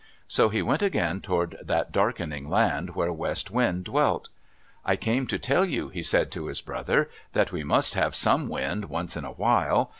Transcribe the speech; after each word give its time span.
So 0.27 0.49
he 0.49 0.63
went 0.63 0.81
again 0.81 1.21
toward 1.21 1.59
that 1.61 1.91
Darkening 1.91 2.49
Land 2.49 2.95
where 2.95 3.13
West 3.13 3.51
Wind 3.51 3.83
dwelt. 3.85 4.29
"I 4.83 4.95
came 4.95 5.27
to 5.27 5.37
tell 5.37 5.63
you," 5.63 5.89
he 5.89 6.01
said 6.01 6.31
to 6.31 6.47
his 6.47 6.59
brother, 6.59 7.07
"that 7.33 7.51
we 7.51 7.63
must 7.63 7.93
have 7.93 8.15
some 8.15 8.49
wind 8.49 8.85
once 8.85 9.15
in 9.15 9.25
a 9.25 9.31
while. 9.33 9.89